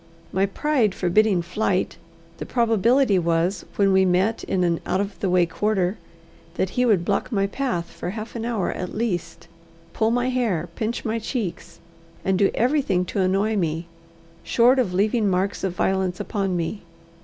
[0.33, 1.97] My pride forbidding flight,
[2.39, 5.99] the probability was, when we met in an out of the way quarter,
[6.55, 9.47] that he would block my path for half an hour at least,
[9.93, 11.79] pull my hair, pinch my cheeks,
[12.25, 13.85] and do everything to annoy me,
[14.43, 16.81] short of leaving marks of violence upon me.